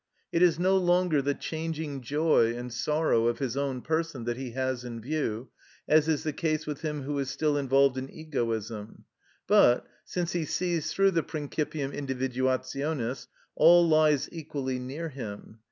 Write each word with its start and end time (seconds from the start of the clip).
It 0.31 0.41
is 0.41 0.57
no 0.57 0.77
longer 0.77 1.21
the 1.21 1.35
changing 1.35 2.01
joy 2.01 2.55
and 2.55 2.73
sorrow 2.73 3.27
of 3.27 3.37
his 3.37 3.55
own 3.55 3.83
person 3.83 4.23
that 4.23 4.35
he 4.35 4.49
has 4.53 4.83
in 4.83 4.99
view, 4.99 5.49
as 5.87 6.07
is 6.07 6.23
the 6.23 6.33
case 6.33 6.65
with 6.65 6.81
him 6.81 7.03
who 7.03 7.19
is 7.19 7.29
still 7.29 7.55
involved 7.55 7.99
in 7.99 8.09
egoism; 8.09 9.05
but, 9.45 9.85
since 10.03 10.31
he 10.31 10.43
sees 10.45 10.91
through 10.91 11.11
the 11.11 11.21
principium 11.21 11.91
individuationis, 11.95 13.27
all 13.55 13.87
lies 13.87 14.27
equally 14.31 14.79
near 14.79 15.09
him. 15.09 15.59